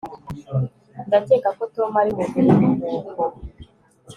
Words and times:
Ndakeka 1.07 1.49
ko 1.57 1.63
Tom 1.75 1.91
ari 2.01 2.11
mu 2.17 2.23
biruhuko 2.79 3.23